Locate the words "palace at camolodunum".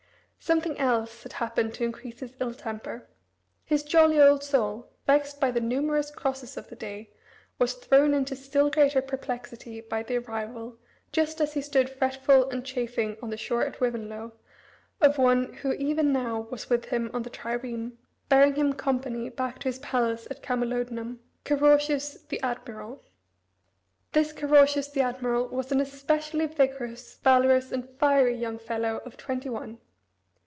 19.79-21.19